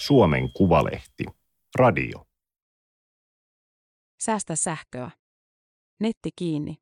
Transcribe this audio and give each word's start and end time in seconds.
Suomen 0.00 0.52
Kuvalehti. 0.52 1.24
Radio. 1.74 2.26
Säästä 4.20 4.56
sähköä. 4.56 5.10
Netti 6.00 6.30
kiinni. 6.36 6.76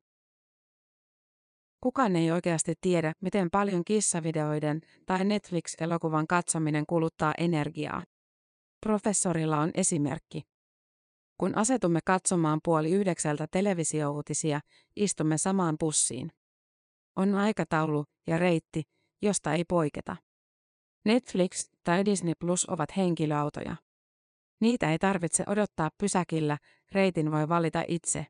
Kukaan 1.81 2.15
ei 2.15 2.31
oikeasti 2.31 2.73
tiedä, 2.81 3.13
miten 3.21 3.49
paljon 3.51 3.85
kissavideoiden 3.85 4.81
tai 5.05 5.25
Netflix-elokuvan 5.25 6.27
katsominen 6.27 6.85
kuluttaa 6.85 7.33
energiaa. 7.37 8.03
Professorilla 8.85 9.57
on 9.59 9.71
esimerkki. 9.73 10.41
Kun 11.37 11.57
asetumme 11.57 11.99
katsomaan 12.05 12.59
puoli 12.63 12.91
yhdeksältä 12.91 13.47
televisiouutisia, 13.51 14.59
istumme 14.95 15.37
samaan 15.37 15.75
pussiin. 15.79 16.31
On 17.15 17.35
aikataulu 17.35 18.05
ja 18.27 18.37
reitti, 18.37 18.83
josta 19.21 19.53
ei 19.53 19.63
poiketa. 19.65 20.28
Netflix 21.09 21.69
tai 21.83 22.05
Disney 22.05 22.33
Plus 22.39 22.69
ovat 22.69 22.97
henkilöautoja. 22.97 23.75
Niitä 24.61 24.91
ei 24.91 24.99
tarvitse 24.99 25.43
odottaa 25.47 25.89
pysäkillä, 25.97 26.57
reitin 26.91 27.31
voi 27.31 27.49
valita 27.49 27.83
itse. 27.87 28.25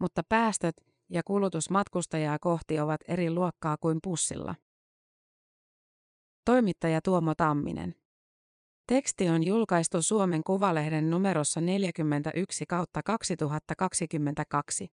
Mutta 0.00 0.22
päästöt 0.28 0.74
ja 1.08 1.22
kulutus 1.24 1.70
matkustajaa 1.70 2.38
kohti 2.40 2.80
ovat 2.80 3.00
eri 3.08 3.30
luokkaa 3.30 3.76
kuin 3.80 3.98
pussilla. 4.02 4.54
Toimittaja 6.44 7.00
Tuomo 7.04 7.34
Tamminen. 7.34 7.94
Teksti 8.86 9.28
on 9.28 9.46
julkaistu 9.46 10.02
Suomen 10.02 10.44
Kuvalehden 10.44 11.10
numerossa 11.10 11.60
41 11.60 12.66
kautta 12.66 13.02
2022. 13.02 14.88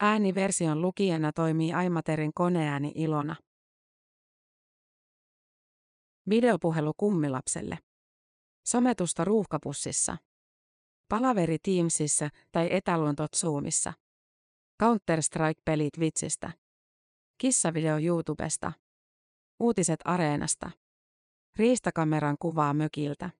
Ääniversion 0.00 0.82
lukijana 0.82 1.32
toimii 1.32 1.72
Aimaterin 1.72 2.34
koneääni 2.34 2.92
Ilona. 2.94 3.36
Videopuhelu 6.30 6.92
kummilapselle. 6.96 7.78
Sometusta 8.66 9.24
ruuhkapussissa. 9.24 10.16
Palaveri 11.08 11.58
Teamsissa 11.58 12.28
tai 12.52 12.68
etäluontot 12.70 13.30
Zoomissa. 13.36 13.92
Counter-Strike-pelit 14.82 16.00
vitsistä. 16.00 16.52
Kissavideo 17.38 17.98
YouTubesta. 17.98 18.72
Uutiset 19.60 20.00
Areenasta. 20.04 20.70
Riistakameran 21.56 22.36
kuvaa 22.40 22.74
mökiltä. 22.74 23.30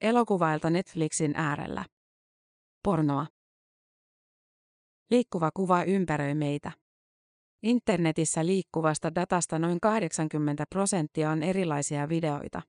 Elokuvailta 0.00 0.70
Netflixin 0.70 1.32
äärellä. 1.36 1.84
Pornoa. 2.84 3.26
Liikkuva 5.10 5.50
kuva 5.54 5.82
ympäröi 5.82 6.34
meitä. 6.34 6.72
Internetissä 7.62 8.46
liikkuvasta 8.46 9.14
datasta 9.14 9.58
noin 9.58 9.80
80 9.80 10.64
prosenttia 10.70 11.30
on 11.30 11.42
erilaisia 11.42 12.08
videoita. 12.08 12.62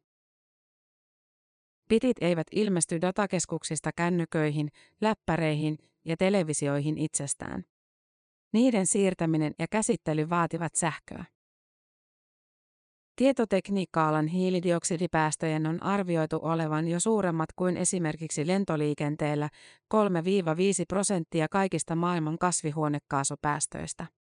Bitit 1.89 2.17
eivät 2.21 2.47
ilmesty 2.51 3.01
datakeskuksista 3.01 3.89
kännyköihin, 3.95 4.69
läppäreihin 5.01 5.77
ja 6.05 6.17
televisioihin 6.17 6.97
itsestään. 6.97 7.63
Niiden 8.53 8.87
siirtäminen 8.87 9.53
ja 9.59 9.65
käsittely 9.71 10.29
vaativat 10.29 10.75
sähköä. 10.75 11.25
Tietotekniikka-alan 13.15 14.27
hiilidioksidipäästöjen 14.27 15.67
on 15.67 15.83
arvioitu 15.83 16.39
olevan 16.41 16.87
jo 16.87 16.99
suuremmat 16.99 17.49
kuin 17.55 17.77
esimerkiksi 17.77 18.47
lentoliikenteellä 18.47 19.49
3-5 19.95 19.99
prosenttia 20.87 21.47
kaikista 21.51 21.95
maailman 21.95 22.37
kasvihuonekaasupäästöistä. 22.37 24.18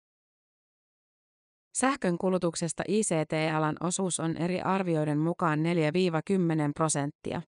Sähkön 1.77 2.19
kulutuksesta 2.19 2.83
ICT-alan 2.89 3.77
osuus 3.80 4.20
on 4.20 4.36
eri 4.36 4.61
arvioiden 4.61 5.19
mukaan 5.19 5.58
4-10 5.58 5.62
prosenttia. 6.75 7.42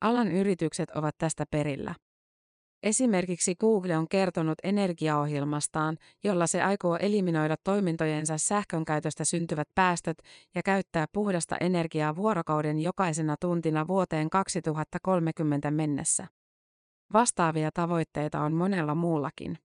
Alan 0.00 0.32
yritykset 0.32 0.90
ovat 0.90 1.14
tästä 1.18 1.44
perillä. 1.50 1.94
Esimerkiksi 2.82 3.54
Google 3.54 3.96
on 3.96 4.08
kertonut 4.08 4.58
energiaohjelmastaan, 4.62 5.96
jolla 6.24 6.46
se 6.46 6.62
aikoo 6.62 6.96
eliminoida 6.96 7.56
toimintojensa 7.64 8.38
sähkön 8.38 8.84
käytöstä 8.84 9.24
syntyvät 9.24 9.68
päästöt 9.74 10.18
ja 10.54 10.62
käyttää 10.62 11.06
puhdasta 11.12 11.56
energiaa 11.60 12.16
vuorokauden 12.16 12.80
jokaisena 12.80 13.36
tuntina 13.40 13.88
vuoteen 13.88 14.30
2030 14.30 15.70
mennessä. 15.70 16.26
Vastaavia 17.12 17.70
tavoitteita 17.74 18.40
on 18.40 18.52
monella 18.52 18.94
muullakin. 18.94 19.58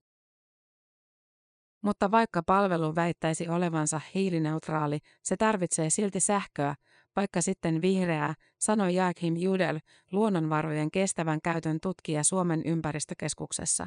Mutta 1.86 2.10
vaikka 2.10 2.42
palvelu 2.42 2.94
väittäisi 2.94 3.48
olevansa 3.48 4.00
hiilineutraali, 4.14 4.98
se 5.22 5.36
tarvitsee 5.36 5.90
silti 5.90 6.20
sähköä, 6.20 6.74
vaikka 7.16 7.42
sitten 7.42 7.82
vihreää, 7.82 8.34
sanoi 8.58 8.94
Joachim 8.94 9.36
Judel, 9.36 9.78
luonnonvarojen 10.12 10.90
kestävän 10.90 11.38
käytön 11.42 11.78
tutkija 11.82 12.24
Suomen 12.24 12.62
ympäristökeskuksessa. 12.64 13.86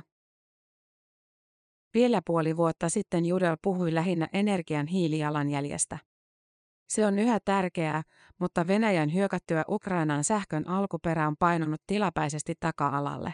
Vielä 1.94 2.22
puoli 2.26 2.58
vuotta 2.58 2.90
sitten 2.90 3.26
Judel 3.26 3.58
puhui 3.62 3.94
lähinnä 3.94 4.28
energian 4.34 4.88
hiilijalanjäljestä. 4.88 5.98
Se 6.90 7.06
on 7.06 7.20
yhä 7.20 7.40
tärkeää, 7.46 8.04
mutta 8.38 8.68
Venäjän 8.68 9.14
hyökättyä 9.14 9.64
Ukrainan 9.70 10.24
sähkön 10.24 10.68
alkuperä 10.68 11.28
on 11.28 11.36
painunut 11.40 11.82
tilapäisesti 11.88 12.54
taka-alalle. 12.60 13.34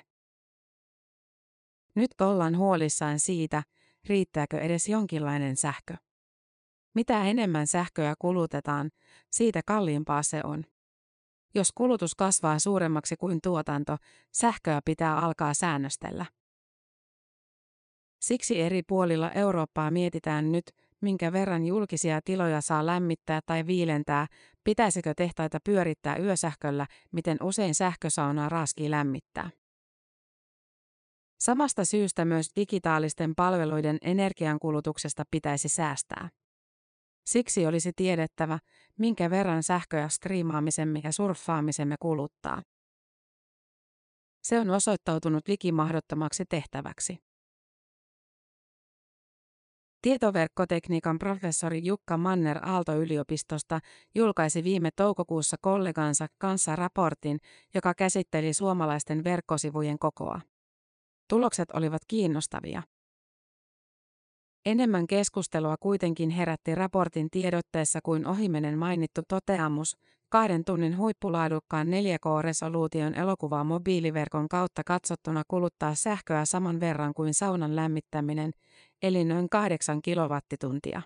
Nyt 1.96 2.22
ollaan 2.22 2.58
huolissaan 2.58 3.20
siitä, 3.20 3.64
riittääkö 4.08 4.60
edes 4.60 4.90
jonkinlainen 4.90 5.56
sähkö. 5.56 5.96
Mitä 6.96 7.24
enemmän 7.24 7.68
sähköä 7.68 8.14
kulutetaan, 8.20 8.90
siitä 9.32 9.62
kalliimpaa 9.66 10.24
se 10.24 10.42
on. 10.44 10.64
Jos 11.56 11.72
kulutus 11.76 12.16
kasvaa 12.16 12.60
suuremmaksi 12.60 13.16
kuin 13.18 13.40
tuotanto, 13.44 13.98
sähköä 14.32 14.80
pitää 14.86 15.18
alkaa 15.18 15.54
säännöstellä. 15.54 16.26
Siksi 18.22 18.62
eri 18.62 18.82
puolilla 18.88 19.32
Eurooppaa 19.32 19.92
mietitään 19.92 20.52
nyt, 20.52 20.66
minkä 21.02 21.34
verran 21.34 21.66
julkisia 21.66 22.20
tiloja 22.26 22.62
saa 22.62 22.86
lämmittää 22.86 23.40
tai 23.46 23.68
viilentää, 23.68 24.28
pitäisikö 24.64 25.14
tehtaita 25.18 25.60
pyörittää 25.64 26.18
yösähköllä, 26.18 26.88
miten 27.12 27.38
usein 27.44 27.76
sähkösaunaa 27.76 28.50
raskii 28.50 28.92
lämmittää. 28.92 29.50
Samasta 31.40 31.86
syystä 31.86 32.26
myös 32.26 32.48
digitaalisten 32.56 33.36
palveluiden 33.36 33.98
energiankulutuksesta 34.02 35.24
pitäisi 35.32 35.70
säästää. 35.70 36.30
Siksi 37.26 37.66
olisi 37.68 37.92
tiedettävä, 37.96 38.60
minkä 39.00 39.30
verran 39.30 39.64
sähköä 39.64 40.10
striimaamisemme 40.10 41.02
ja 41.04 41.12
surffaamisemme 41.12 41.96
kuluttaa. 42.00 42.62
Se 44.44 44.60
on 44.60 44.70
osoittautunut 44.70 45.48
likimahdottomaksi 45.48 46.44
tehtäväksi. 46.50 47.18
Tietoverkkotekniikan 50.02 51.20
professori 51.20 51.86
Jukka 51.86 52.18
Manner 52.18 52.70
Aalto-yliopistosta 52.70 53.80
julkaisi 54.16 54.64
viime 54.64 54.90
toukokuussa 54.96 55.58
kollegansa 55.62 56.28
kanssa 56.38 56.76
raportin, 56.76 57.40
joka 57.76 57.94
käsitteli 57.94 58.54
suomalaisten 58.54 59.24
verkkosivujen 59.24 60.00
kokoa. 60.00 60.42
Tulokset 61.30 61.72
olivat 61.72 62.02
kiinnostavia. 62.08 62.84
Enemmän 64.66 65.08
keskustelua 65.08 65.76
kuitenkin 65.80 66.30
herätti 66.30 66.76
raportin 66.76 67.30
tiedotteessa 67.32 68.00
kuin 68.04 68.28
ohimenen 68.28 68.78
mainittu 68.78 69.22
toteamus, 69.28 69.98
kahden 70.30 70.66
tunnin 70.66 70.98
huippulaadukkaan 70.98 71.88
4K-resoluution 71.88 73.16
elokuvaa 73.16 73.64
mobiiliverkon 73.64 74.50
kautta 74.50 74.82
katsottuna 74.86 75.44
kuluttaa 75.48 75.96
sähköä 75.96 76.46
saman 76.46 76.80
verran 76.80 77.14
kuin 77.14 77.34
saunan 77.34 77.76
lämmittäminen, 77.76 78.52
eli 79.02 79.26
noin 79.26 79.50
8 79.50 80.02
kilowattituntia. 80.02 81.02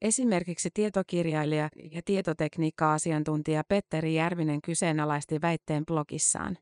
Esimerkiksi 0.00 0.68
tietokirjailija 0.74 1.68
ja 1.92 2.02
tietotekniikka-asiantuntija 2.04 3.62
Petteri 3.68 4.14
Järvinen 4.14 4.62
kyseenalaisti 4.62 5.40
väitteen 5.40 5.86
blogissaan. 5.86 6.58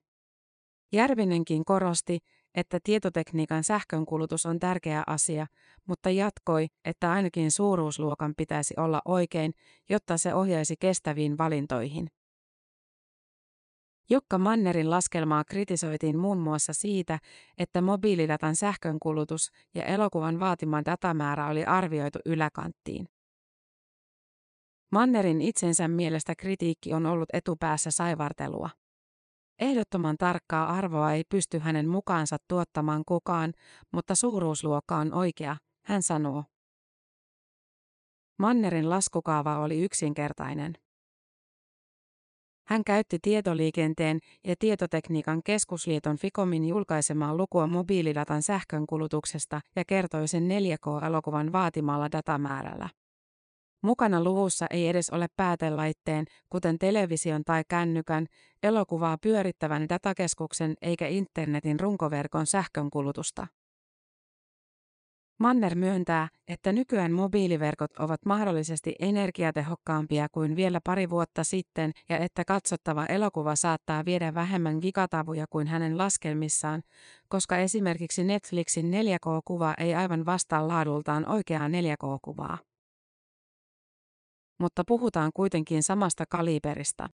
Järvinenkin 0.92 1.64
korosti, 1.64 2.18
että 2.54 2.78
tietotekniikan 2.84 3.64
sähkönkulutus 3.64 4.46
on 4.46 4.58
tärkeä 4.58 5.02
asia, 5.06 5.46
mutta 5.86 6.10
jatkoi, 6.10 6.66
että 6.84 7.12
ainakin 7.12 7.50
suuruusluokan 7.50 8.34
pitäisi 8.36 8.74
olla 8.76 9.02
oikein, 9.04 9.52
jotta 9.88 10.18
se 10.18 10.34
ohjaisi 10.34 10.74
kestäviin 10.80 11.38
valintoihin. 11.38 12.08
Jukka 14.10 14.38
Mannerin 14.38 14.90
laskelmaa 14.90 15.44
kritisoitiin 15.44 16.18
muun 16.18 16.38
muassa 16.38 16.72
siitä, 16.72 17.18
että 17.58 17.80
mobiilidatan 17.82 18.56
sähkönkulutus 18.56 19.50
ja 19.74 19.84
elokuvan 19.84 20.40
vaatima 20.40 20.84
datamäärä 20.84 21.46
oli 21.46 21.64
arvioitu 21.64 22.18
yläkanttiin. 22.26 23.08
Mannerin 24.92 25.40
itsensä 25.40 25.88
mielestä 25.88 26.34
kritiikki 26.34 26.94
on 26.94 27.06
ollut 27.06 27.28
etupäässä 27.32 27.90
saivartelua. 27.90 28.70
Ehdottoman 29.58 30.17
tarkkaa 30.19 30.69
arvoa 30.69 31.12
ei 31.12 31.25
pysty 31.29 31.58
hänen 31.58 31.88
mukaansa 31.88 32.37
tuottamaan 32.49 33.03
kukaan, 33.06 33.53
mutta 33.93 34.14
suuruusluokka 34.14 34.97
on 34.97 35.14
oikea, 35.14 35.56
hän 35.85 36.03
sanoo. 36.03 36.44
Mannerin 38.38 38.91
laskukaava 38.91 39.58
oli 39.58 39.81
yksinkertainen. 39.81 40.75
Hän 42.69 42.85
käytti 42.85 43.19
tietoliikenteen 43.23 44.19
ja 44.44 44.55
tietotekniikan 44.58 45.41
keskusliiton 45.44 46.17
Ficomin 46.17 46.64
julkaisemaa 46.64 47.37
lukua 47.37 47.67
mobiilidatan 47.67 48.43
sähkönkulutuksesta 48.43 49.61
ja 49.76 49.85
kertoi 49.85 50.29
sen 50.29 50.49
4K-elokuvan 50.49 51.53
vaatimalla 51.53 52.12
datamäärällä. 52.12 52.88
Mukana 53.86 54.24
luvussa 54.24 54.66
ei 54.70 54.88
edes 54.88 55.10
ole 55.10 55.26
päätelaitteen, 55.36 56.24
kuten 56.50 56.78
television 56.78 57.44
tai 57.44 57.62
kännykän, 57.68 58.26
elokuvaa 58.62 59.18
pyörittävän 59.18 59.88
datakeskuksen 59.88 60.74
eikä 60.82 61.06
internetin 61.06 61.80
runkoverkon 61.80 62.46
sähkönkulutusta. 62.46 63.46
Manner 65.38 65.74
myöntää, 65.74 66.28
että 66.48 66.72
nykyään 66.72 67.12
mobiiliverkot 67.12 67.96
ovat 67.96 68.20
mahdollisesti 68.24 68.94
energiatehokkaampia 68.98 70.28
kuin 70.32 70.56
vielä 70.56 70.80
pari 70.84 71.10
vuotta 71.10 71.44
sitten 71.44 71.92
ja 72.08 72.18
että 72.18 72.44
katsottava 72.44 73.06
elokuva 73.06 73.56
saattaa 73.56 74.04
viedä 74.04 74.34
vähemmän 74.34 74.78
gigatavuja 74.78 75.46
kuin 75.50 75.66
hänen 75.66 75.98
laskelmissaan, 75.98 76.82
koska 77.28 77.56
esimerkiksi 77.56 78.24
Netflixin 78.24 78.90
4K-kuva 78.90 79.74
ei 79.78 79.94
aivan 79.94 80.26
vastaa 80.26 80.68
laadultaan 80.68 81.28
oikeaa 81.28 81.68
4K-kuvaa. 81.68 82.58
Mutta 84.58 84.82
puhutaan 84.87 85.31
kuitenkin 85.35 85.82
samasta 85.82 86.25
kaliberista. 86.29 87.08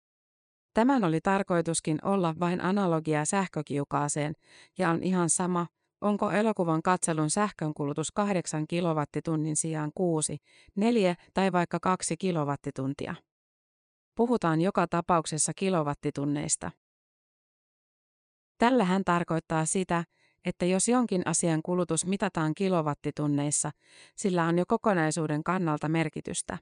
Tämän 0.73 1.03
oli 1.03 1.21
tarkoituskin 1.21 1.97
olla 2.03 2.35
vain 2.39 2.61
analogia 2.61 3.25
sähkökiukaaseen, 3.25 4.33
ja 4.77 4.89
on 4.89 5.03
ihan 5.03 5.29
sama, 5.29 5.67
Onko 6.01 6.31
elokuvan 6.31 6.81
katselun 6.81 7.29
sähkönkulutus 7.29 8.11
8 8.11 8.67
kilowattitunnin 8.67 9.55
sijaan 9.55 9.91
6, 9.95 10.37
4 10.75 11.15
tai 11.33 11.51
vaikka 11.51 11.79
2 11.79 12.17
kilowattituntia? 12.17 13.15
Puhutaan 14.15 14.61
joka 14.61 14.87
tapauksessa 14.87 15.51
kilowattitunneista. 15.55 16.71
Tällä 18.57 18.83
hän 18.83 19.03
tarkoittaa 19.05 19.65
sitä, 19.65 20.03
että 20.45 20.65
jos 20.65 20.87
jonkin 20.87 21.21
asian 21.25 21.61
kulutus 21.65 22.05
mitataan 22.05 22.53
kilowattitunneissa, 22.55 23.71
sillä 24.15 24.45
on 24.45 24.57
jo 24.57 24.65
kokonaisuuden 24.67 25.43
kannalta 25.43 25.89
merkitystä. 25.89 26.57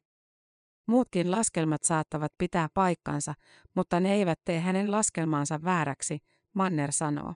Muutkin 0.87 1.31
laskelmat 1.31 1.83
saattavat 1.83 2.31
pitää 2.37 2.67
paikkansa, 2.73 3.33
mutta 3.75 3.99
ne 3.99 4.13
eivät 4.13 4.39
tee 4.45 4.59
hänen 4.59 4.91
laskelmaansa 4.91 5.59
vääräksi, 5.63 6.19
Manner 6.53 6.91
sanoo. 6.91 7.33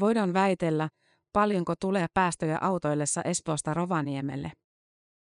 Voidaan 0.00 0.32
väitellä, 0.32 0.88
paljonko 1.32 1.74
tulee 1.80 2.06
päästöjä 2.14 2.58
autoillessa 2.60 3.22
Espoosta 3.22 3.74
Rovaniemelle. 3.74 4.52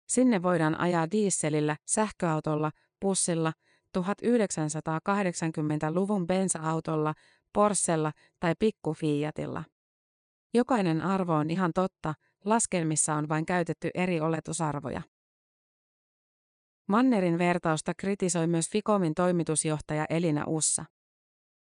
Sinne 0.09 0.43
voidaan 0.43 0.81
ajaa 0.81 1.11
dieselillä, 1.11 1.77
sähköautolla, 1.87 2.71
bussilla, 3.01 3.53
1980-luvun 3.99 6.27
bensa-autolla, 6.27 7.15
Porschella 7.53 8.13
tai 8.41 8.55
pikkufiatilla. 8.59 9.65
Jokainen 10.55 11.03
arvo 11.03 11.35
on 11.35 11.51
ihan 11.51 11.71
totta, 11.75 12.15
laskelmissa 12.45 13.15
on 13.15 13.29
vain 13.29 13.47
käytetty 13.47 13.91
eri 13.95 14.21
oletusarvoja. 14.21 15.03
Mannerin 16.87 17.39
vertausta 17.39 17.93
kritisoi 17.95 18.47
myös 18.47 18.71
Ficomin 18.71 19.15
toimitusjohtaja 19.15 20.07
Elina 20.11 20.45
Ussa. 20.47 20.85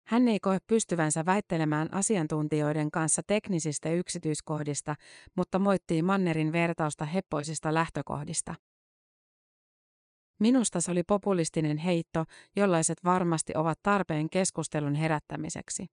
Hän 0.08 0.28
ei 0.28 0.40
koe 0.40 0.58
pystyvänsä 0.68 1.26
väittelemään 1.26 1.94
asiantuntijoiden 1.94 2.92
kanssa 2.92 3.22
teknisistä 3.28 3.90
yksityiskohdista, 3.90 4.96
mutta 5.36 5.60
moittii 5.60 6.02
Mannerin 6.02 6.52
vertausta 6.52 7.06
heppoisista 7.06 7.74
lähtökohdista. 7.74 8.56
Minusta 10.40 10.82
se 10.82 10.92
oli 10.92 11.04
populistinen 11.04 11.78
heitto, 11.78 12.26
jollaiset 12.56 13.04
varmasti 13.04 13.54
ovat 13.56 13.80
tarpeen 13.84 14.30
keskustelun 14.30 14.96
herättämiseksi. 14.96 15.86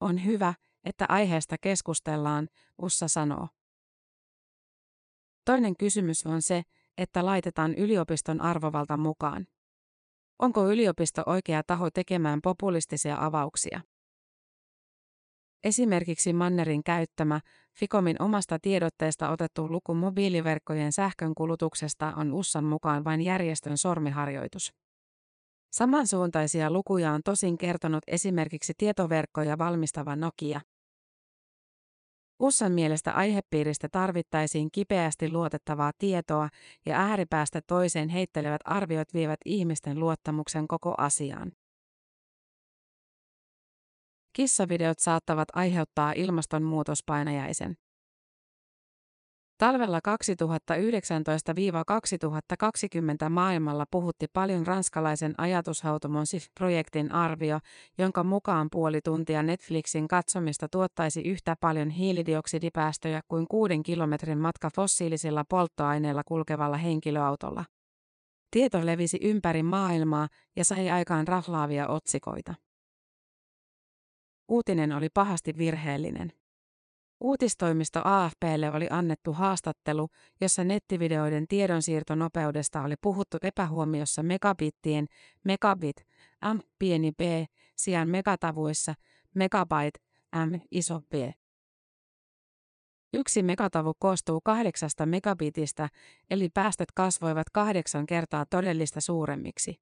On 0.00 0.24
hyvä, 0.24 0.54
että 0.84 1.06
aiheesta 1.08 1.56
keskustellaan, 1.60 2.48
Ussa 2.82 3.08
sanoo. 3.08 3.48
Toinen 5.44 5.76
kysymys 5.76 6.26
on 6.26 6.42
se, 6.42 6.62
että 6.98 7.26
laitetaan 7.26 7.74
yliopiston 7.74 8.40
arvovalta 8.40 8.96
mukaan. 8.96 9.46
Onko 10.38 10.70
yliopisto 10.72 11.22
oikea 11.26 11.62
taho 11.62 11.90
tekemään 11.90 12.40
populistisia 12.42 13.16
avauksia? 13.20 13.80
Esimerkiksi 15.64 16.32
Mannerin 16.32 16.84
käyttämä, 16.84 17.40
Ficomin 17.78 18.22
omasta 18.22 18.58
tiedotteesta 18.58 19.30
otettu 19.30 19.70
luku 19.70 19.94
mobiiliverkkojen 19.94 20.92
sähkön 20.92 21.34
kulutuksesta 21.34 22.12
on 22.16 22.32
Ussan 22.32 22.64
mukaan 22.64 23.04
vain 23.04 23.20
järjestön 23.20 23.78
sormiharjoitus. 23.78 24.72
Samansuuntaisia 25.72 26.70
lukuja 26.70 27.12
on 27.12 27.20
tosin 27.24 27.58
kertonut 27.58 28.02
esimerkiksi 28.06 28.72
tietoverkkoja 28.78 29.58
valmistava 29.58 30.16
Nokia. 30.16 30.60
USAn 32.40 32.72
mielestä 32.72 33.12
aihepiiristä 33.12 33.88
tarvittaisiin 33.92 34.68
kipeästi 34.72 35.32
luotettavaa 35.32 35.92
tietoa 35.98 36.48
ja 36.86 36.96
ääripäästä 37.00 37.60
toiseen 37.66 38.08
heittelevät 38.08 38.60
arviot 38.64 39.14
vievät 39.14 39.40
ihmisten 39.44 40.00
luottamuksen 40.00 40.68
koko 40.68 40.94
asiaan. 40.98 41.52
Kissavideot 44.32 44.98
saattavat 44.98 45.48
aiheuttaa 45.52 46.12
ilmastonmuutospainajaisen. 46.12 47.76
Talvella 49.58 50.00
2019-2020 53.26 53.28
maailmalla 53.30 53.86
puhutti 53.90 54.26
paljon 54.32 54.66
ranskalaisen 54.66 55.34
ajatushautomon 55.38 56.26
SIF-projektin 56.26 57.12
arvio, 57.12 57.58
jonka 57.98 58.24
mukaan 58.24 58.68
puoli 58.72 59.00
tuntia 59.04 59.42
Netflixin 59.42 60.08
katsomista 60.08 60.68
tuottaisi 60.68 61.22
yhtä 61.22 61.56
paljon 61.60 61.90
hiilidioksidipäästöjä 61.90 63.20
kuin 63.28 63.46
kuuden 63.48 63.82
kilometrin 63.82 64.38
matka 64.38 64.70
fossiilisilla 64.76 65.44
polttoaineilla 65.48 66.22
kulkevalla 66.24 66.76
henkilöautolla. 66.76 67.64
Tieto 68.50 68.86
levisi 68.86 69.18
ympäri 69.22 69.62
maailmaa 69.62 70.28
ja 70.56 70.64
sai 70.64 70.90
aikaan 70.90 71.28
rahlaavia 71.28 71.88
otsikoita. 71.88 72.54
Uutinen 74.48 74.92
oli 74.92 75.08
pahasti 75.14 75.54
virheellinen. 75.58 76.32
Uutistoimisto 77.20 78.00
AFPlle 78.04 78.70
oli 78.70 78.86
annettu 78.90 79.32
haastattelu, 79.32 80.08
jossa 80.40 80.64
nettivideoiden 80.64 81.48
tiedonsiirtonopeudesta 81.48 82.82
oli 82.82 82.94
puhuttu 83.00 83.36
epähuomiossa 83.42 84.22
megabittien, 84.22 85.06
megabit, 85.44 85.96
m 86.54 86.58
pieni 86.78 87.12
b, 87.12 87.20
sijaan 87.76 88.08
megatavuissa, 88.08 88.94
megabyte, 89.34 90.00
m 90.34 90.54
iso 90.70 91.00
b. 91.00 91.12
Yksi 93.14 93.42
megatavu 93.42 93.94
koostuu 93.98 94.40
kahdeksasta 94.44 95.06
megabitistä, 95.06 95.88
eli 96.30 96.48
päästöt 96.54 96.92
kasvoivat 96.92 97.50
kahdeksan 97.50 98.06
kertaa 98.06 98.46
todellista 98.50 99.00
suuremmiksi. 99.00 99.80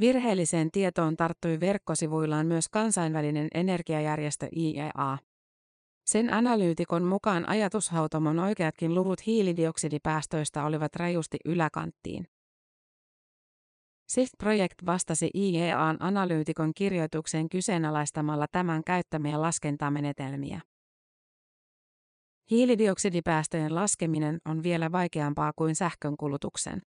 Virheelliseen 0.00 0.70
tietoon 0.70 1.16
tarttui 1.16 1.60
verkkosivuillaan 1.60 2.46
myös 2.46 2.68
kansainvälinen 2.68 3.48
energiajärjestö 3.54 4.48
IEA. 4.56 5.18
Sen 6.10 6.32
analyytikon 6.32 7.04
mukaan 7.04 7.48
ajatushautomon 7.48 8.38
oikeatkin 8.38 8.94
luvut 8.94 9.26
hiilidioksidipäästöistä 9.26 10.64
olivat 10.64 10.96
rajusti 10.96 11.38
yläkanttiin. 11.44 12.26
SIF 14.08 14.30
Project 14.38 14.86
vastasi 14.86 15.30
IEAn 15.34 15.96
analyytikon 16.00 16.72
kirjoitukseen 16.74 17.48
kyseenalaistamalla 17.48 18.46
tämän 18.52 18.84
käyttämiä 18.84 19.40
laskentamenetelmiä. 19.40 20.60
Hiilidioksidipäästöjen 22.50 23.74
laskeminen 23.74 24.38
on 24.44 24.62
vielä 24.62 24.92
vaikeampaa 24.92 25.52
kuin 25.56 25.74
sähkönkulutuksen. 25.74 26.82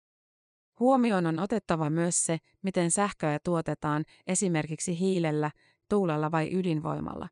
Huomioon 0.79 1.25
on 1.25 1.39
otettava 1.39 1.89
myös 1.89 2.25
se, 2.25 2.37
miten 2.61 2.91
sähköä 2.91 3.37
tuotetaan 3.43 4.05
esimerkiksi 4.27 4.99
hiilellä, 4.99 5.51
tuulella 5.89 6.31
vai 6.31 6.53
ydinvoimalla. 6.53 7.27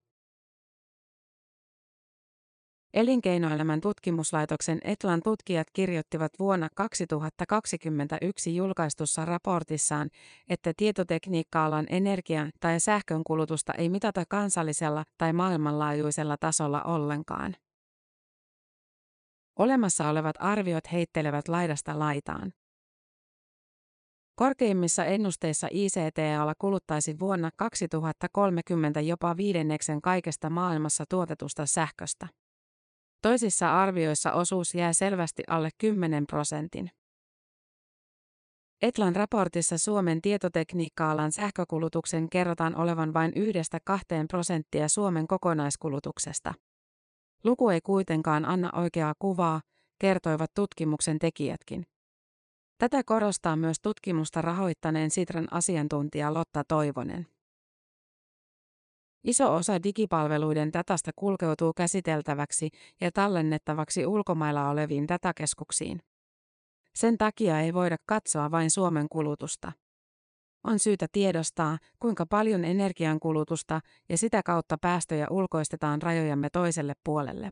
Elinkeinoelämän 2.93 3.81
tutkimuslaitoksen 3.81 4.79
Etlan 4.83 5.21
tutkijat 5.23 5.67
kirjoittivat 5.73 6.31
vuonna 6.39 6.69
2021 6.75 8.55
julkaistussa 8.55 9.25
raportissaan, 9.25 10.09
että 10.49 10.73
tietotekniikka-alan 10.77 11.85
energian 11.89 12.49
tai 12.59 12.79
sähkön 12.79 13.23
kulutusta 13.23 13.73
ei 13.73 13.89
mitata 13.89 14.23
kansallisella 14.29 15.03
tai 15.17 15.33
maailmanlaajuisella 15.33 16.37
tasolla 16.39 16.83
ollenkaan. 16.83 17.55
Olemassa 19.59 20.09
olevat 20.09 20.35
arviot 20.39 20.91
heittelevät 20.91 21.47
laidasta 21.47 21.99
laitaan. 21.99 22.53
Korkeimmissa 24.35 25.05
ennusteissa 25.05 25.67
ICT-ala 25.71 26.53
kuluttaisi 26.57 27.19
vuonna 27.19 27.49
2030 27.55 29.01
jopa 29.01 29.37
viidenneksen 29.37 30.01
kaikesta 30.01 30.49
maailmassa 30.49 31.03
tuotetusta 31.09 31.65
sähköstä. 31.65 32.27
Toisissa 33.21 33.81
arvioissa 33.81 34.31
osuus 34.33 34.75
jää 34.75 34.93
selvästi 34.93 35.43
alle 35.47 35.69
10 35.77 36.27
prosentin. 36.27 36.91
Etlan 38.81 39.15
raportissa 39.15 39.77
Suomen 39.77 40.21
tietotekniikka-alan 40.21 41.31
sähkökulutuksen 41.31 42.29
kerrotaan 42.29 42.75
olevan 42.75 43.13
vain 43.13 43.31
yhdestä 43.35 43.79
kahteen 43.83 44.27
prosenttia 44.27 44.87
Suomen 44.87 45.27
kokonaiskulutuksesta. 45.27 46.53
Luku 47.43 47.69
ei 47.69 47.81
kuitenkaan 47.81 48.45
anna 48.45 48.69
oikeaa 48.73 49.13
kuvaa, 49.19 49.61
kertoivat 49.99 50.51
tutkimuksen 50.53 51.19
tekijätkin. 51.19 51.85
Tätä 52.77 53.01
korostaa 53.05 53.55
myös 53.55 53.77
tutkimusta 53.81 54.41
rahoittaneen 54.41 55.11
Sitran 55.11 55.47
asiantuntija 55.51 56.33
Lotta 56.33 56.63
Toivonen. 56.67 57.27
Iso 59.23 59.55
osa 59.55 59.83
digipalveluiden 59.83 60.73
datasta 60.73 61.11
kulkeutuu 61.15 61.73
käsiteltäväksi 61.73 62.69
ja 63.01 63.11
tallennettavaksi 63.11 64.05
ulkomailla 64.05 64.69
oleviin 64.69 65.07
datakeskuksiin. 65.07 66.01
Sen 66.95 67.17
takia 67.17 67.59
ei 67.59 67.73
voida 67.73 67.97
katsoa 68.05 68.51
vain 68.51 68.71
Suomen 68.71 69.09
kulutusta. 69.09 69.71
On 70.63 70.79
syytä 70.79 71.07
tiedostaa, 71.11 71.77
kuinka 71.99 72.25
paljon 72.25 72.65
energiankulutusta 72.65 73.81
ja 74.09 74.17
sitä 74.17 74.43
kautta 74.43 74.77
päästöjä 74.77 75.27
ulkoistetaan 75.29 76.01
rajojamme 76.01 76.49
toiselle 76.49 76.93
puolelle. 77.03 77.49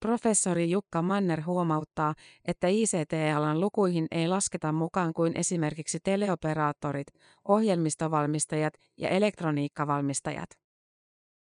Professori 0.00 0.70
Jukka 0.70 1.02
Manner 1.02 1.42
huomauttaa, 1.46 2.14
että 2.44 2.68
ICT-alan 2.68 3.60
lukuihin 3.60 4.06
ei 4.10 4.28
lasketa 4.28 4.72
mukaan 4.72 5.12
kuin 5.14 5.38
esimerkiksi 5.38 5.98
teleoperaattorit, 6.04 7.06
ohjelmistovalmistajat 7.48 8.74
ja 8.96 9.08
elektroniikkavalmistajat. 9.08 10.50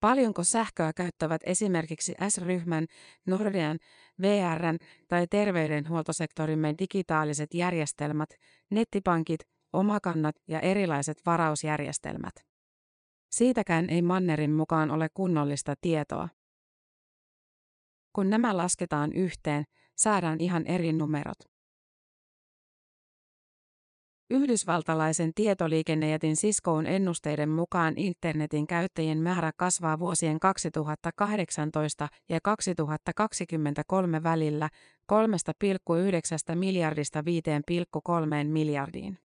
Paljonko 0.01 0.45
sähköä 0.45 0.93
käyttävät 0.93 1.41
esimerkiksi 1.47 2.15
S-ryhmän, 2.29 2.87
Nordean, 3.27 3.79
VRn 4.23 4.79
tai 5.09 5.27
terveydenhuoltosektorimme 5.31 6.75
digitaaliset 6.79 7.55
järjestelmät, 7.55 8.29
nettipankit, 8.71 9.41
omakannat 9.73 10.35
ja 10.49 10.61
erilaiset 10.61 11.17
varausjärjestelmät? 11.27 12.35
Siitäkään 13.31 13.91
ei 13.91 14.03
Mannerin 14.03 14.53
mukaan 14.53 14.91
ole 14.91 15.09
kunnollista 15.15 15.75
tietoa. 15.81 16.29
Kun 18.15 18.31
nämä 18.31 18.57
lasketaan 18.57 19.13
yhteen, 19.13 19.65
saadaan 19.97 20.41
ihan 20.41 20.67
eri 20.67 20.93
numerot. 20.93 21.39
Yhdysvaltalaisen 24.31 25.35
tietoliikennejätin 25.35 26.35
Ciscoon 26.35 26.87
ennusteiden 26.87 27.49
mukaan 27.49 27.95
internetin 27.97 28.67
käyttäjien 28.67 29.19
määrä 29.19 29.53
kasvaa 29.57 29.99
vuosien 29.99 30.41
2018 30.41 32.09
ja 32.29 32.39
2023 32.43 34.23
välillä 34.23 34.69
3,9 35.13 36.55
miljardista 36.55 37.21
5,3 37.21 37.25
miljardiin. 38.45 39.24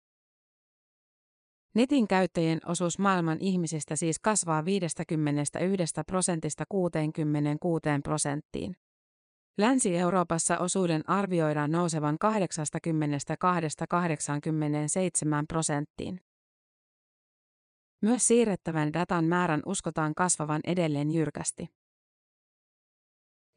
Netin 1.75 2.07
käyttäjien 2.07 2.59
osuus 2.65 2.99
maailman 2.99 3.37
ihmisistä 3.39 3.95
siis 3.95 4.19
kasvaa 4.19 4.65
51 4.65 5.93
prosentista 6.07 6.63
66 6.69 7.81
prosenttiin. 8.03 8.75
Länsi-Euroopassa 9.57 10.57
osuuden 10.57 11.09
arvioidaan 11.09 11.71
nousevan 11.71 12.17
82-87 12.23 12.27
prosenttiin. 15.47 16.21
Myös 18.01 18.27
siirrettävän 18.27 18.93
datan 18.93 19.25
määrän 19.25 19.61
uskotaan 19.65 20.15
kasvavan 20.15 20.61
edelleen 20.67 21.11
jyrkästi. 21.11 21.67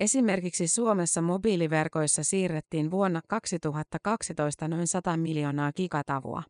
Esimerkiksi 0.00 0.68
Suomessa 0.68 1.22
mobiiliverkoissa 1.22 2.24
siirrettiin 2.24 2.90
vuonna 2.90 3.20
2012 3.28 4.68
noin 4.68 4.86
100 4.86 5.16
miljoonaa 5.16 5.72
gigatavua. 5.72 6.42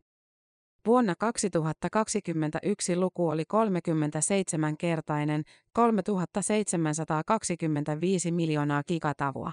Vuonna 0.87 1.13
2021 1.19 2.95
luku 2.95 3.29
oli 3.29 3.43
37-kertainen, 3.43 5.43
3725 5.73 8.31
miljoonaa 8.31 8.83
gigatavua. 8.87 9.51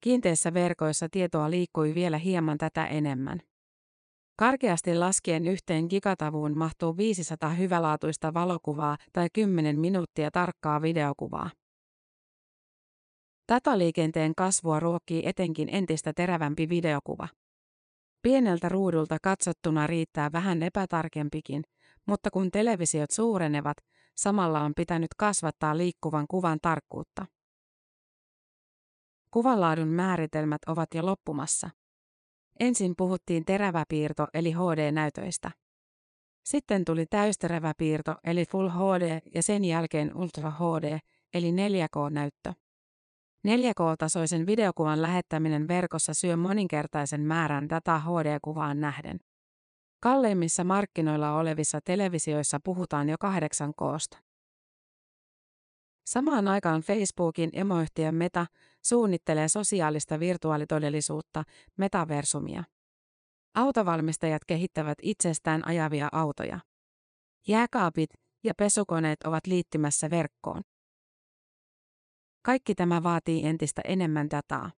Kiinteissä 0.00 0.54
verkoissa 0.54 1.08
tietoa 1.10 1.50
liikkui 1.50 1.94
vielä 1.94 2.18
hieman 2.18 2.58
tätä 2.58 2.86
enemmän. 2.86 3.40
Karkeasti 4.36 4.94
laskien 4.94 5.46
yhteen 5.46 5.86
gigatavuun 5.90 6.58
mahtuu 6.58 6.96
500 6.96 7.50
hyvälaatuista 7.50 8.34
valokuvaa 8.34 8.96
tai 9.12 9.28
10 9.32 9.80
minuuttia 9.80 10.30
tarkkaa 10.30 10.82
videokuvaa. 10.82 11.50
Dataliikenteen 13.52 14.34
kasvua 14.34 14.80
ruokkii 14.80 15.22
etenkin 15.26 15.68
entistä 15.72 16.12
terävämpi 16.12 16.68
videokuva. 16.68 17.28
Pieneltä 18.26 18.68
ruudulta 18.68 19.16
katsottuna 19.22 19.86
riittää 19.86 20.32
vähän 20.32 20.62
epätarkempikin, 20.62 21.62
mutta 22.06 22.30
kun 22.30 22.50
televisiot 22.50 23.10
suurenevat, 23.10 23.76
samalla 24.16 24.60
on 24.60 24.72
pitänyt 24.76 25.08
kasvattaa 25.16 25.76
liikkuvan 25.76 26.26
kuvan 26.30 26.58
tarkkuutta. 26.62 27.26
Kuvanlaadun 29.30 29.88
määritelmät 29.88 30.58
ovat 30.66 30.94
jo 30.94 31.06
loppumassa. 31.06 31.70
Ensin 32.60 32.94
puhuttiin 32.96 33.44
teräväpiirto 33.44 34.26
eli 34.34 34.52
HD-näytöistä. 34.52 35.50
Sitten 36.44 36.84
tuli 36.84 37.06
täysteräväpiirto 37.06 38.14
eli 38.24 38.44
Full 38.44 38.68
HD 38.68 39.20
ja 39.34 39.42
sen 39.42 39.64
jälkeen 39.64 40.16
Ultra 40.16 40.50
HD 40.50 40.98
eli 41.34 41.50
4K-näyttö. 41.50 42.52
4K-tasoisen 43.46 44.46
videokuvan 44.46 45.02
lähettäminen 45.02 45.68
verkossa 45.68 46.14
syö 46.14 46.36
moninkertaisen 46.36 47.20
määrän 47.20 47.68
dataa 47.68 47.98
HD-kuvaan 47.98 48.80
nähden. 48.80 49.20
Kalleimmissa 50.02 50.64
markkinoilla 50.64 51.36
olevissa 51.36 51.80
televisioissa 51.84 52.58
puhutaan 52.64 53.08
jo 53.08 53.16
8Ksta. 53.24 54.18
Samaan 56.06 56.48
aikaan 56.48 56.80
Facebookin 56.80 57.50
emoyhtiö 57.52 58.12
Meta 58.12 58.46
suunnittelee 58.84 59.48
sosiaalista 59.48 60.20
virtuaalitodellisuutta, 60.20 61.42
metaversumia. 61.76 62.64
Autovalmistajat 63.54 64.44
kehittävät 64.44 64.98
itsestään 65.02 65.66
ajavia 65.66 66.08
autoja. 66.12 66.60
Jääkaapit 67.48 68.10
ja 68.44 68.54
pesukoneet 68.54 69.22
ovat 69.22 69.46
liittymässä 69.46 70.10
verkkoon. 70.10 70.62
Kaikki 72.46 72.74
tämä 72.74 73.02
vaatii 73.02 73.46
entistä 73.46 73.82
enemmän 73.84 74.30
dataa. 74.30 74.70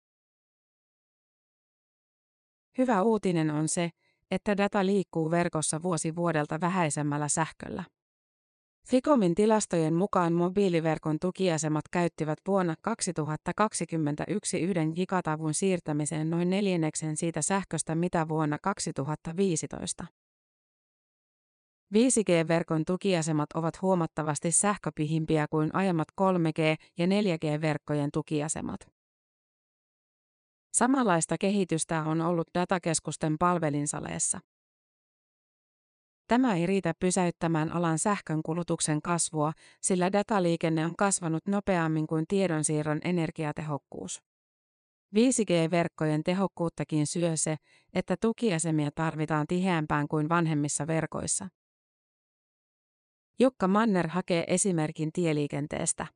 Hyvä 2.77 3.01
uutinen 3.01 3.51
on 3.51 3.67
se, 3.67 3.89
että 4.31 4.57
data 4.57 4.85
liikkuu 4.85 5.31
verkossa 5.31 5.83
vuosi 5.83 6.15
vuodelta 6.15 6.61
vähäisemmällä 6.61 7.27
sähköllä. 7.27 7.83
Ficomin 8.89 9.35
tilastojen 9.35 9.93
mukaan 9.93 10.33
mobiiliverkon 10.33 11.19
tukiasemat 11.19 11.85
käyttivät 11.91 12.37
vuonna 12.47 12.75
2021 12.81 14.59
yhden 14.59 14.91
gigatavun 14.95 15.53
siirtämiseen 15.53 16.29
noin 16.29 16.49
neljänneksen 16.49 17.17
siitä 17.17 17.41
sähköstä 17.41 17.95
mitä 17.95 18.27
vuonna 18.27 18.57
2015. 18.63 20.05
5G-verkon 21.93 22.85
tukiasemat 22.85 23.49
ovat 23.53 23.81
huomattavasti 23.81 24.51
sähköpihimpiä 24.51 25.47
kuin 25.49 25.75
aiemmat 25.75 26.07
3G- 26.21 26.85
ja 26.97 27.05
4G-verkkojen 27.05 28.09
tukiasemat. 28.13 28.79
Samanlaista 30.73 31.35
kehitystä 31.39 32.03
on 32.03 32.21
ollut 32.21 32.47
datakeskusten 32.53 33.35
palvelinsaleessa. 33.39 34.39
Tämä 36.27 36.55
ei 36.55 36.65
riitä 36.65 36.93
pysäyttämään 36.99 37.71
alan 37.71 37.99
sähkönkulutuksen 37.99 39.01
kasvua, 39.01 39.51
sillä 39.81 40.11
dataliikenne 40.11 40.85
on 40.85 40.95
kasvanut 40.97 41.47
nopeammin 41.47 42.07
kuin 42.07 42.25
tiedonsiirron 42.27 42.99
energiatehokkuus. 43.03 44.21
5G-verkkojen 45.15 46.23
tehokkuuttakin 46.23 47.07
syö 47.07 47.37
se, 47.37 47.55
että 47.93 48.15
tukiasemia 48.21 48.89
tarvitaan 48.95 49.47
tiheämpään 49.47 50.07
kuin 50.07 50.29
vanhemmissa 50.29 50.87
verkoissa. 50.87 51.47
Jukka 53.39 53.67
Manner 53.67 54.07
hakee 54.07 54.43
esimerkin 54.47 55.11
tieliikenteestä. 55.11 56.07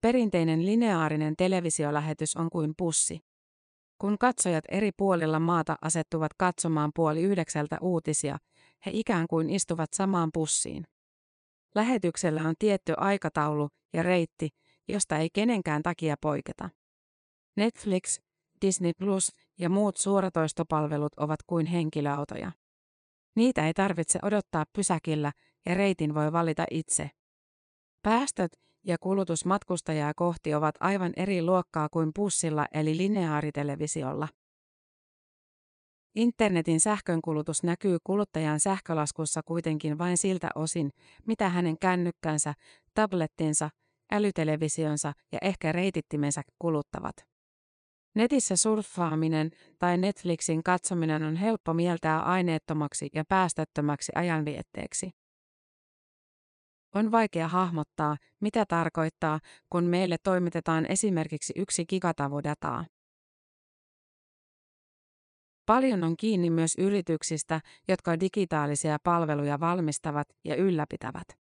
Perinteinen 0.00 0.66
lineaarinen 0.66 1.36
televisiolähetys 1.36 2.36
on 2.36 2.50
kuin 2.50 2.74
pussi. 2.76 3.20
Kun 3.98 4.18
katsojat 4.18 4.64
eri 4.68 4.90
puolilla 4.96 5.40
maata 5.40 5.76
asettuvat 5.82 6.34
katsomaan 6.34 6.90
puoli 6.94 7.22
yhdeksältä 7.22 7.78
uutisia, 7.80 8.38
he 8.86 8.90
ikään 8.94 9.26
kuin 9.26 9.50
istuvat 9.50 9.92
samaan 9.92 10.30
pussiin. 10.34 10.84
Lähetyksellä 11.74 12.42
on 12.42 12.54
tietty 12.58 12.94
aikataulu 12.96 13.68
ja 13.92 14.02
reitti, 14.02 14.48
josta 14.88 15.16
ei 15.16 15.28
kenenkään 15.32 15.82
takia 15.82 16.16
poiketa. 16.20 16.70
Netflix, 17.56 18.20
Disney 18.62 18.92
Plus 18.98 19.32
ja 19.58 19.68
muut 19.68 19.96
suoratoistopalvelut 19.96 21.12
ovat 21.16 21.42
kuin 21.46 21.66
henkilöautoja. 21.66 22.52
Niitä 23.36 23.66
ei 23.66 23.74
tarvitse 23.74 24.18
odottaa 24.22 24.64
pysäkillä 24.72 25.32
ja 25.66 25.74
reitin 25.74 26.14
voi 26.14 26.32
valita 26.32 26.64
itse. 26.70 27.10
Päästöt 28.02 28.52
ja 28.86 28.96
kulutus 29.00 29.44
matkustajaa 29.44 30.12
kohti 30.16 30.54
ovat 30.54 30.74
aivan 30.80 31.12
eri 31.16 31.42
luokkaa 31.42 31.88
kuin 31.88 32.10
pussilla 32.14 32.66
eli 32.72 32.96
lineaaritelevisiolla. 32.96 34.28
Internetin 36.14 36.80
sähkönkulutus 36.80 37.62
näkyy 37.62 37.98
kuluttajan 38.04 38.60
sähkölaskussa 38.60 39.40
kuitenkin 39.42 39.98
vain 39.98 40.18
siltä 40.18 40.48
osin, 40.54 40.90
mitä 41.26 41.48
hänen 41.48 41.78
kännykkänsä, 41.78 42.54
tablettinsa, 42.94 43.70
älytelevisionsa 44.12 45.12
ja 45.32 45.38
ehkä 45.42 45.72
reitittimensä 45.72 46.42
kuluttavat. 46.58 47.29
Netissä 48.14 48.56
surffaaminen 48.56 49.50
tai 49.78 49.98
Netflixin 49.98 50.62
katsominen 50.62 51.22
on 51.22 51.36
helppo 51.36 51.74
mieltää 51.74 52.22
aineettomaksi 52.22 53.08
ja 53.14 53.24
päästöttömäksi 53.28 54.12
ajanvietteeksi. 54.14 55.10
On 56.94 57.10
vaikea 57.10 57.48
hahmottaa, 57.48 58.16
mitä 58.40 58.64
tarkoittaa, 58.68 59.40
kun 59.70 59.84
meille 59.84 60.16
toimitetaan 60.22 60.86
esimerkiksi 60.86 61.52
yksi 61.56 61.86
gigatavu 61.86 62.42
dataa. 62.42 62.84
Paljon 65.66 66.04
on 66.04 66.16
kiinni 66.16 66.50
myös 66.50 66.74
yrityksistä, 66.78 67.60
jotka 67.88 68.20
digitaalisia 68.20 68.98
palveluja 69.04 69.60
valmistavat 69.60 70.28
ja 70.44 70.56
ylläpitävät. 70.56 71.39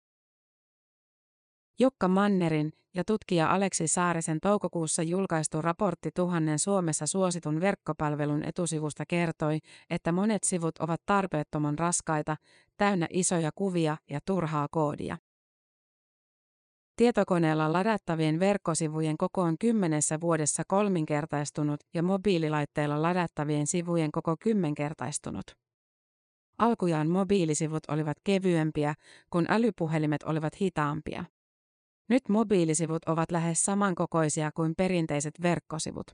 Jukka 1.79 2.07
Mannerin 2.07 2.73
ja 2.93 3.03
tutkija 3.03 3.51
Aleksi 3.51 3.87
Saarisen 3.87 4.39
toukokuussa 4.41 5.03
julkaistu 5.03 5.61
raportti 5.61 6.09
tuhannen 6.15 6.59
Suomessa 6.59 7.07
suositun 7.07 7.61
verkkopalvelun 7.61 8.43
etusivusta 8.43 9.03
kertoi, 9.05 9.59
että 9.89 10.11
monet 10.11 10.43
sivut 10.43 10.77
ovat 10.77 11.01
tarpeettoman 11.05 11.79
raskaita, 11.79 12.37
täynnä 12.77 13.07
isoja 13.09 13.51
kuvia 13.55 13.97
ja 14.09 14.19
turhaa 14.25 14.67
koodia. 14.71 15.17
Tietokoneella 16.95 17.73
ladattavien 17.73 18.39
verkkosivujen 18.39 19.17
koko 19.17 19.41
on 19.41 19.57
kymmenessä 19.59 20.21
vuodessa 20.21 20.63
kolminkertaistunut 20.67 21.79
ja 21.93 22.03
mobiililaitteilla 22.03 23.01
ladattavien 23.01 23.67
sivujen 23.67 24.11
koko 24.11 24.35
kymmenkertaistunut. 24.39 25.45
Alkujaan 26.57 27.09
mobiilisivut 27.09 27.83
olivat 27.87 28.17
kevyempiä, 28.23 28.93
kun 29.29 29.45
älypuhelimet 29.49 30.23
olivat 30.23 30.61
hitaampia. 30.61 31.25
Nyt 32.09 32.29
mobiilisivut 32.29 33.05
ovat 33.05 33.31
lähes 33.31 33.65
samankokoisia 33.65 34.51
kuin 34.51 34.75
perinteiset 34.77 35.33
verkkosivut. 35.41 36.11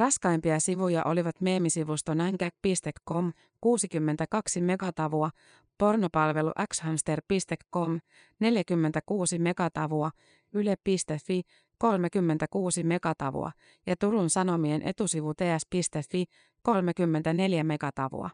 Raskaimpia 0.00 0.60
sivuja 0.60 1.02
olivat 1.04 1.40
meemisivusto 1.40 2.14
nänkä.com 2.14 3.32
62 3.60 4.60
megatavua, 4.60 5.30
pornopalvelu 5.78 6.52
xhamster.com 6.74 8.00
46 8.40 9.38
megatavua, 9.38 10.10
yle.fi 10.52 11.42
36 11.78 12.82
megatavua 12.82 13.52
ja 13.86 13.96
Turun 13.96 14.30
Sanomien 14.30 14.82
etusivu 14.82 15.34
ts.fi 15.34 16.24
34 16.62 17.64
megatavua. 17.64 18.30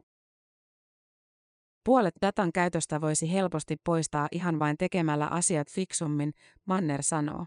Puolet 1.84 2.14
datan 2.22 2.52
käytöstä 2.52 3.00
voisi 3.00 3.32
helposti 3.32 3.76
poistaa 3.84 4.28
ihan 4.32 4.58
vain 4.58 4.76
tekemällä 4.76 5.26
asiat 5.26 5.70
fiksummin, 5.70 6.32
Manner 6.64 7.02
sanoo. 7.02 7.46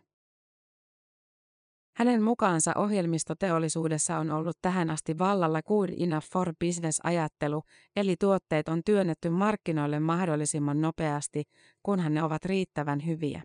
Hänen 1.96 2.24
mukaansa 2.24 2.72
ohjelmistoteollisuudessa 2.76 4.18
on 4.18 4.32
ollut 4.32 4.58
tähän 4.62 4.90
asti 4.90 5.18
vallalla 5.18 5.62
good 5.62 5.90
enough 6.00 6.28
for 6.34 6.54
business-ajattelu, 6.60 7.64
eli 7.96 8.16
tuotteet 8.20 8.70
on 8.70 8.82
työnnetty 8.86 9.30
markkinoille 9.30 10.00
mahdollisimman 10.00 10.82
nopeasti, 10.82 11.44
kunhan 11.84 12.14
ne 12.14 12.24
ovat 12.24 12.46
riittävän 12.46 13.06
hyviä. 13.06 13.42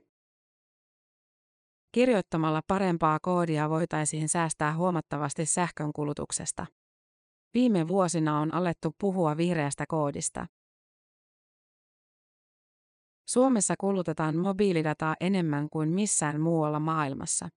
Kirjoittamalla 1.92 2.60
parempaa 2.66 3.18
koodia 3.22 3.70
voitaisiin 3.70 4.28
säästää 4.28 4.76
huomattavasti 4.76 5.46
sähkönkulutuksesta. 5.46 6.66
Viime 7.54 7.88
vuosina 7.88 8.40
on 8.40 8.54
alettu 8.54 8.94
puhua 9.00 9.36
vihreästä 9.36 9.84
koodista. 9.88 10.46
Suomessa 13.26 13.74
kulutetaan 13.80 14.36
mobiilidataa 14.36 15.16
enemmän 15.20 15.68
kuin 15.70 15.88
missään 15.88 16.40
muualla 16.40 16.80
maailmassa. 16.80 17.48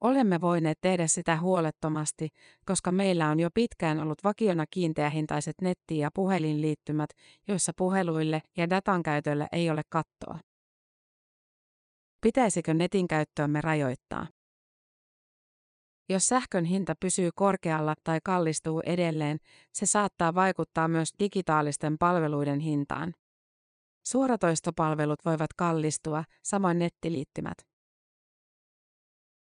Olemme 0.00 0.40
voineet 0.40 0.78
tehdä 0.80 1.06
sitä 1.06 1.40
huolettomasti, 1.40 2.28
koska 2.66 2.92
meillä 2.92 3.28
on 3.28 3.40
jo 3.40 3.48
pitkään 3.54 4.00
ollut 4.00 4.24
vakiona 4.24 4.64
kiinteähintaiset 4.70 5.54
netti- 5.62 5.98
ja 5.98 6.10
puhelinliittymät, 6.14 7.10
joissa 7.48 7.72
puheluille 7.76 8.42
ja 8.56 8.70
datan 8.70 9.02
käytölle 9.02 9.46
ei 9.52 9.70
ole 9.70 9.82
kattoa. 9.88 10.38
Pitäisikö 12.20 12.74
netin 12.74 13.08
käyttöömme 13.08 13.60
rajoittaa? 13.60 14.26
Jos 16.08 16.26
sähkön 16.26 16.64
hinta 16.64 16.94
pysyy 17.00 17.30
korkealla 17.34 17.94
tai 18.04 18.18
kallistuu 18.24 18.82
edelleen, 18.86 19.38
se 19.72 19.86
saattaa 19.86 20.34
vaikuttaa 20.34 20.88
myös 20.88 21.08
digitaalisten 21.18 21.98
palveluiden 21.98 22.60
hintaan. 22.60 23.14
Suoratoistopalvelut 24.06 25.24
voivat 25.24 25.52
kallistua, 25.56 26.24
samoin 26.42 26.78
nettiliittymät. 26.78 27.58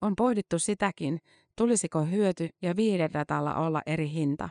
On 0.02 0.16
pohdittu 0.16 0.58
sitäkin, 0.58 1.18
tulisiko 1.56 2.04
hyöty- 2.04 2.48
ja 2.62 2.76
viihdedatalla 2.76 3.54
olla 3.54 3.82
eri 3.86 4.10
hinta. 4.10 4.48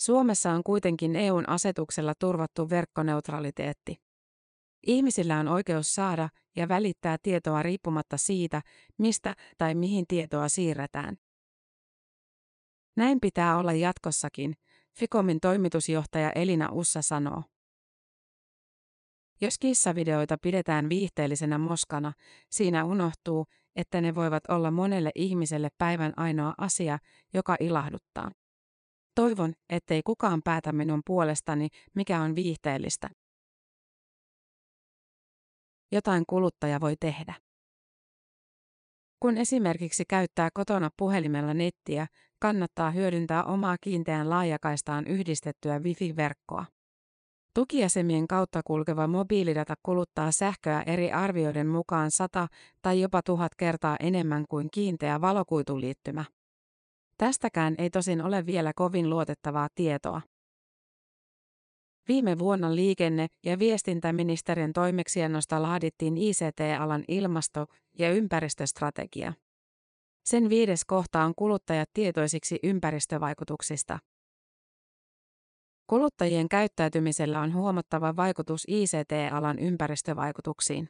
Suomessa 0.00 0.52
on 0.52 0.62
kuitenkin 0.64 1.16
EUn 1.16 1.48
asetuksella 1.48 2.12
turvattu 2.18 2.70
verkkoneutraliteetti. 2.70 3.96
Ihmisillä 4.86 5.38
on 5.38 5.48
oikeus 5.48 5.94
saada 5.94 6.28
ja 6.56 6.68
välittää 6.68 7.16
tietoa 7.22 7.62
riippumatta 7.62 8.16
siitä, 8.16 8.62
mistä 8.98 9.34
tai 9.58 9.74
mihin 9.74 10.04
tietoa 10.08 10.48
siirretään. 10.48 11.16
Näin 12.96 13.20
pitää 13.20 13.58
olla 13.58 13.72
jatkossakin, 13.72 14.54
Ficomin 14.98 15.40
toimitusjohtaja 15.40 16.32
Elina 16.34 16.68
Ussa 16.72 17.02
sanoo. 17.02 17.42
Jos 19.42 19.58
kissavideoita 19.58 20.38
pidetään 20.42 20.88
viihteellisenä 20.88 21.58
moskana, 21.58 22.12
siinä 22.50 22.84
unohtuu, 22.84 23.46
että 23.76 24.00
ne 24.00 24.14
voivat 24.14 24.42
olla 24.48 24.70
monelle 24.70 25.10
ihmiselle 25.14 25.68
päivän 25.78 26.12
ainoa 26.16 26.54
asia, 26.58 26.98
joka 27.34 27.56
ilahduttaa. 27.60 28.30
Toivon, 29.14 29.52
ettei 29.68 30.02
kukaan 30.02 30.40
päätä 30.44 30.72
minun 30.72 31.02
puolestani, 31.06 31.68
mikä 31.94 32.20
on 32.20 32.34
viihteellistä. 32.34 33.10
Jotain 35.92 36.24
kuluttaja 36.26 36.80
voi 36.80 36.94
tehdä. 37.00 37.34
Kun 39.20 39.38
esimerkiksi 39.38 40.04
käyttää 40.08 40.48
kotona 40.54 40.90
puhelimella 40.96 41.54
nettiä, 41.54 42.06
kannattaa 42.38 42.90
hyödyntää 42.90 43.44
omaa 43.44 43.76
kiinteän 43.80 44.30
laajakaistaan 44.30 45.06
yhdistettyä 45.06 45.78
wifi-verkkoa. 45.78 46.64
Tukiasemien 47.54 48.28
kautta 48.28 48.60
kulkeva 48.64 49.06
mobiilidata 49.06 49.74
kuluttaa 49.82 50.32
sähköä 50.32 50.82
eri 50.86 51.12
arvioiden 51.12 51.66
mukaan 51.66 52.10
100 52.10 52.48
tai 52.82 53.00
jopa 53.00 53.22
tuhat 53.22 53.54
kertaa 53.54 53.96
enemmän 54.00 54.44
kuin 54.48 54.68
kiinteä 54.70 55.20
valokuituliittymä. 55.20 56.24
Tästäkään 57.18 57.74
ei 57.78 57.90
tosin 57.90 58.22
ole 58.22 58.46
vielä 58.46 58.72
kovin 58.76 59.10
luotettavaa 59.10 59.68
tietoa. 59.74 60.20
Viime 62.08 62.38
vuonna 62.38 62.74
liikenne- 62.74 63.26
ja 63.44 63.58
viestintäministeriön 63.58 64.72
toimeksiannosta 64.72 65.62
laadittiin 65.62 66.16
ICT-alan 66.16 67.04
ilmasto- 67.08 67.66
ja 67.98 68.12
ympäristöstrategia. 68.12 69.32
Sen 70.24 70.48
viides 70.48 70.84
kohta 70.84 71.24
on 71.24 71.34
kuluttajat 71.36 71.90
tietoisiksi 71.94 72.58
ympäristövaikutuksista. 72.62 73.98
Kuluttajien 75.92 76.48
käyttäytymisellä 76.48 77.40
on 77.40 77.54
huomattava 77.54 78.16
vaikutus 78.16 78.64
ICT-alan 78.68 79.58
ympäristövaikutuksiin. 79.58 80.88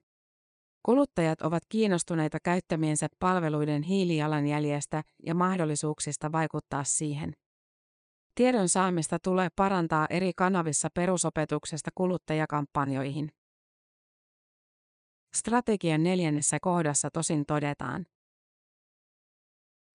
Kuluttajat 0.83 1.43
ovat 1.43 1.63
kiinnostuneita 1.69 2.39
käyttämiensä 2.45 3.07
palveluiden 3.19 3.83
hiilijalanjäljestä 3.83 5.03
ja 5.27 5.35
mahdollisuuksista 5.35 6.33
vaikuttaa 6.33 6.85
siihen. 6.85 7.33
Tiedon 8.35 8.69
saamista 8.69 9.19
tulee 9.19 9.49
parantaa 9.57 10.07
eri 10.11 10.33
kanavissa 10.37 10.89
perusopetuksesta 10.95 11.91
kuluttajakampanjoihin. 11.95 13.33
Strategian 15.35 16.03
neljännessä 16.03 16.59
kohdassa 16.61 17.11
tosin 17.11 17.47
todetaan. 17.47 18.07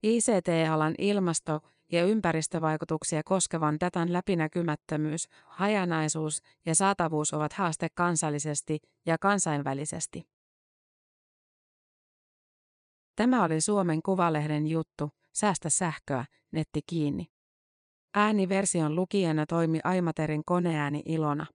ICT-alan 0.03 0.95
ilmasto- 0.97 1.76
ja 1.91 2.06
ympäristövaikutuksia 2.06 3.21
koskevan 3.26 3.78
datan 3.80 4.13
läpinäkymättömyys, 4.13 5.28
hajanaisuus 5.45 6.41
ja 6.65 6.76
saatavuus 6.76 7.34
ovat 7.34 7.54
haaste 7.54 7.88
kansallisesti 7.95 8.80
ja 9.06 9.17
kansainvälisesti. 9.17 10.23
Tämä 13.15 13.43
oli 13.43 13.62
Suomen 13.62 14.02
Kuvalehden 14.02 14.67
juttu, 14.67 15.10
säästä 15.34 15.69
sähköä, 15.69 16.26
netti 16.52 16.80
kiinni. 16.88 17.26
Ääniversion 18.13 18.95
lukijana 18.95 19.45
toimi 19.45 19.80
Aimaterin 19.84 20.41
koneääni 20.45 21.02
Ilona. 21.06 21.45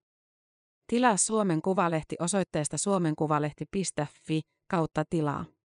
Tilaa 0.86 1.16
Suomen 1.16 1.62
Kuvalehti 1.62 2.16
osoitteesta 2.18 2.78
suomenkuvalehti.fi 2.78 4.40
kautta 4.70 5.04
tilaa. 5.10 5.44